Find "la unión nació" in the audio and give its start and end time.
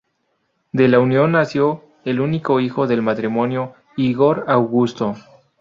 0.87-1.83